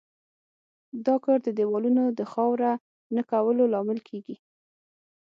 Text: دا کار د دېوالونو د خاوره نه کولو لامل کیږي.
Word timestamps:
دا 1.05 1.15
کار 1.25 1.39
د 1.43 1.49
دېوالونو 1.57 2.03
د 2.19 2.21
خاوره 2.31 2.71
نه 3.15 3.23
کولو 3.31 3.63
لامل 3.73 3.99
کیږي. 4.09 4.35